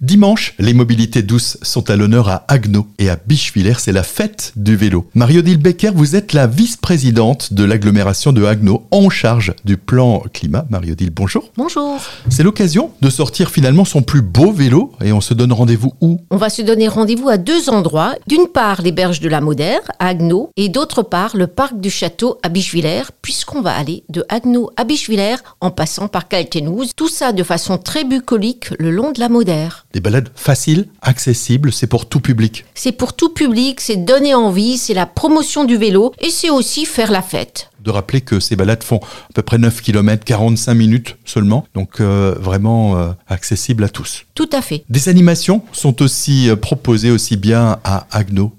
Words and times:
Dimanche, 0.00 0.54
les 0.58 0.72
mobilités 0.72 1.20
douces 1.20 1.58
sont 1.60 1.90
à 1.90 1.96
l'honneur 1.96 2.30
à 2.30 2.46
Agno 2.48 2.86
et 2.98 3.10
à 3.10 3.18
Bichevillers, 3.26 3.74
c'est 3.78 3.92
la 3.92 4.02
fête 4.02 4.54
du 4.56 4.74
vélo. 4.74 5.10
Mario-Dil 5.12 5.58
Becker, 5.58 5.90
vous 5.94 6.16
êtes 6.16 6.32
la 6.32 6.46
vice-présidente 6.46 7.52
de 7.52 7.64
l'agglomération 7.64 8.32
de 8.32 8.42
Agno 8.44 8.86
en 8.92 9.10
charge 9.10 9.52
du 9.66 9.76
plan 9.76 10.22
climat. 10.32 10.64
Mario-Dil, 10.70 11.10
bonjour. 11.10 11.52
Bonjour. 11.54 12.00
C'est 12.30 12.42
l'occasion 12.42 12.92
de 13.02 13.10
sortir 13.10 13.50
finalement 13.50 13.84
son 13.84 14.00
plus 14.00 14.22
beau 14.22 14.52
vélo 14.52 14.90
et 15.04 15.12
on 15.12 15.20
se 15.20 15.34
donne 15.34 15.52
rendez-vous 15.52 15.92
où? 16.00 16.22
On 16.30 16.38
va 16.38 16.48
se 16.48 16.62
donner 16.62 16.88
rendez-vous 16.88 17.28
à 17.28 17.36
deux 17.36 17.68
endroits. 17.68 18.14
D'une 18.26 18.46
part, 18.46 18.80
les 18.80 18.92
berges 18.92 19.20
de 19.20 19.28
la 19.28 19.42
Modère 19.42 19.82
à 19.98 20.06
Agno 20.06 20.48
et 20.56 20.70
d'autre 20.70 21.02
part, 21.02 21.36
le 21.36 21.46
parc 21.46 21.78
du 21.78 21.90
château 21.90 22.38
à 22.42 22.48
Bichevillers 22.48 23.10
puisqu'on 23.20 23.60
va 23.60 23.76
aller 23.76 24.04
de 24.08 24.24
Agno 24.30 24.70
à 24.78 24.84
Bichevillers 24.84 25.42
en 25.60 25.70
passant 25.70 26.08
par 26.08 26.26
Caltenouze. 26.26 26.92
Tout 26.96 27.08
ça 27.08 27.32
de 27.32 27.42
façon 27.42 27.76
très 27.76 28.04
bucolique 28.04 28.70
le 28.78 28.90
long 28.90 29.12
de 29.12 29.20
la 29.20 29.28
Modère. 29.28 29.84
Des 29.92 30.00
balades 30.00 30.30
faciles, 30.36 30.86
accessibles, 31.02 31.72
c'est 31.72 31.88
pour 31.88 32.08
tout 32.08 32.20
public. 32.20 32.64
C'est 32.74 32.92
pour 32.92 33.14
tout 33.14 33.30
public, 33.30 33.80
c'est 33.80 33.96
donner 33.96 34.34
envie, 34.34 34.78
c'est 34.78 34.94
la 34.94 35.06
promotion 35.06 35.64
du 35.64 35.76
vélo 35.76 36.12
et 36.20 36.30
c'est 36.30 36.50
aussi 36.50 36.86
faire 36.86 37.10
la 37.10 37.22
fête. 37.22 37.70
De 37.80 37.90
rappeler 37.90 38.20
que 38.20 38.38
ces 38.38 38.54
balades 38.54 38.84
font 38.84 38.98
à 38.98 39.32
peu 39.34 39.42
près 39.42 39.58
9 39.58 39.80
km, 39.82 40.24
45 40.24 40.74
minutes 40.74 41.16
seulement, 41.24 41.66
donc 41.74 42.00
euh, 42.00 42.36
vraiment 42.38 42.98
euh, 42.98 43.10
accessible 43.26 43.82
à 43.82 43.88
tous. 43.88 44.24
Tout 44.34 44.50
à 44.52 44.62
fait. 44.62 44.84
Des 44.88 45.08
animations 45.08 45.62
sont 45.72 46.02
aussi 46.02 46.48
euh, 46.50 46.56
proposées 46.56 47.10
aussi 47.10 47.36
bien 47.36 47.78
à 47.82 48.06
Agno. 48.12 48.52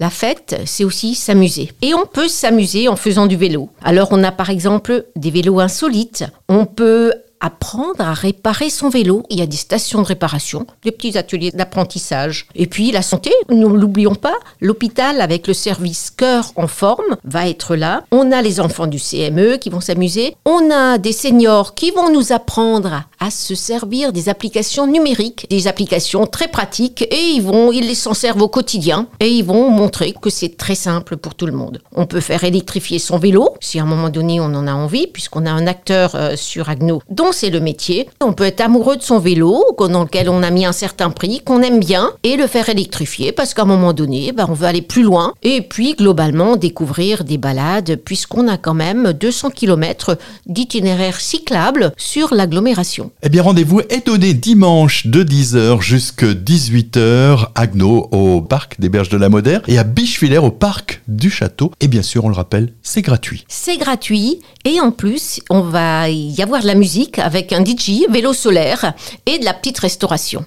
La 0.00 0.08
fête, 0.08 0.62
c'est 0.64 0.84
aussi 0.84 1.14
s'amuser. 1.14 1.70
Et 1.82 1.92
on 1.92 2.06
peut 2.06 2.28
s'amuser 2.28 2.88
en 2.88 2.96
faisant 2.96 3.26
du 3.26 3.36
vélo. 3.36 3.68
Alors 3.82 4.08
on 4.10 4.24
a 4.24 4.32
par 4.32 4.48
exemple 4.48 5.04
des 5.16 5.30
vélos 5.30 5.60
insolites. 5.60 6.24
On 6.48 6.64
peut 6.64 7.12
apprendre 7.42 8.00
à 8.00 8.14
réparer 8.14 8.70
son 8.70 8.88
vélo. 8.88 9.24
Il 9.28 9.38
y 9.38 9.42
a 9.42 9.46
des 9.46 9.56
stations 9.56 10.00
de 10.00 10.06
réparation, 10.06 10.66
des 10.84 10.92
petits 10.92 11.18
ateliers 11.18 11.50
d'apprentissage. 11.50 12.46
Et 12.54 12.66
puis 12.66 12.92
la 12.92 13.02
santé, 13.02 13.30
ne 13.50 13.66
l'oublions 13.66 14.14
pas, 14.14 14.36
l'hôpital 14.60 15.20
avec 15.20 15.46
le 15.48 15.54
service 15.54 16.10
cœur 16.10 16.52
en 16.56 16.68
forme 16.68 17.16
va 17.24 17.48
être 17.48 17.76
là. 17.76 18.04
On 18.12 18.32
a 18.32 18.40
les 18.40 18.60
enfants 18.60 18.86
du 18.86 18.98
CME 18.98 19.56
qui 19.56 19.70
vont 19.70 19.80
s'amuser. 19.80 20.36
On 20.44 20.70
a 20.70 20.98
des 20.98 21.12
seniors 21.12 21.74
qui 21.74 21.90
vont 21.90 22.10
nous 22.12 22.32
apprendre 22.32 23.02
à 23.18 23.30
se 23.30 23.54
servir 23.54 24.12
des 24.12 24.28
applications 24.28 24.86
numériques, 24.86 25.46
des 25.50 25.66
applications 25.66 26.26
très 26.26 26.48
pratiques 26.48 27.02
et 27.02 27.32
ils 27.34 27.42
vont, 27.42 27.72
ils 27.72 27.96
s'en 27.96 28.14
servent 28.14 28.42
au 28.42 28.48
quotidien 28.48 29.08
et 29.20 29.28
ils 29.28 29.44
vont 29.44 29.68
montrer 29.70 30.14
que 30.20 30.30
c'est 30.30 30.56
très 30.56 30.76
simple 30.76 31.16
pour 31.16 31.34
tout 31.34 31.46
le 31.46 31.52
monde. 31.52 31.80
On 31.94 32.06
peut 32.06 32.20
faire 32.20 32.44
électrifier 32.44 33.00
son 33.00 33.18
vélo 33.18 33.54
si 33.60 33.80
à 33.80 33.82
un 33.82 33.86
moment 33.86 34.10
donné 34.10 34.40
on 34.40 34.54
en 34.54 34.66
a 34.68 34.72
envie 34.72 35.08
puisqu'on 35.08 35.46
a 35.46 35.50
un 35.50 35.66
acteur 35.66 36.14
euh, 36.14 36.36
sur 36.36 36.68
Agno 36.68 37.02
dont 37.10 37.31
c'est 37.32 37.50
le 37.50 37.60
métier. 37.60 38.08
On 38.20 38.32
peut 38.32 38.44
être 38.44 38.60
amoureux 38.60 38.96
de 38.96 39.02
son 39.02 39.18
vélo, 39.18 39.64
dans 39.78 40.04
lequel 40.04 40.28
on 40.28 40.42
a 40.42 40.50
mis 40.50 40.64
un 40.64 40.72
certain 40.72 41.10
prix, 41.10 41.40
qu'on 41.44 41.62
aime 41.62 41.80
bien, 41.80 42.12
et 42.22 42.36
le 42.36 42.46
faire 42.46 42.68
électrifier, 42.68 43.32
parce 43.32 43.54
qu'à 43.54 43.62
un 43.62 43.66
moment 43.66 43.92
donné, 43.92 44.32
ben, 44.32 44.46
on 44.48 44.54
veut 44.54 44.66
aller 44.66 44.82
plus 44.82 45.02
loin. 45.02 45.34
Et 45.42 45.60
puis, 45.62 45.94
globalement, 45.94 46.56
découvrir 46.56 47.24
des 47.24 47.38
balades, 47.38 47.96
puisqu'on 48.04 48.48
a 48.48 48.56
quand 48.56 48.74
même 48.74 49.12
200 49.12 49.50
km 49.50 50.16
d'itinéraire 50.46 51.20
cyclable 51.20 51.92
sur 51.96 52.34
l'agglomération. 52.34 53.10
Eh 53.22 53.28
bien, 53.28 53.42
rendez-vous 53.42 53.80
est 53.88 54.06
donné 54.06 54.34
dimanche 54.34 55.06
de 55.06 55.22
10h 55.22 55.80
jusqu'à 55.80 56.32
18h, 56.32 57.48
à 57.54 57.62
Agno, 57.62 58.08
au 58.10 58.40
parc 58.40 58.80
des 58.80 58.88
Berges 58.88 59.08
de 59.08 59.16
la 59.16 59.28
Modère, 59.28 59.62
et 59.68 59.78
à 59.78 59.84
Bichevillers, 59.84 60.38
au 60.38 60.50
parc 60.50 61.02
du 61.08 61.30
Château. 61.30 61.70
Et 61.80 61.88
bien 61.88 62.02
sûr, 62.02 62.24
on 62.24 62.28
le 62.28 62.34
rappelle, 62.34 62.72
c'est 62.82 63.02
gratuit. 63.02 63.44
C'est 63.48 63.76
gratuit, 63.76 64.40
et 64.64 64.80
en 64.80 64.90
plus, 64.90 65.40
on 65.48 65.60
va 65.60 66.08
y 66.10 66.42
avoir 66.42 66.62
de 66.62 66.66
la 66.66 66.74
musique 66.74 67.18
avec 67.22 67.52
un 67.52 67.64
DJ, 67.64 68.06
vélo 68.10 68.32
solaire 68.32 68.94
et 69.26 69.38
de 69.38 69.44
la 69.44 69.54
petite 69.54 69.78
restauration. 69.78 70.40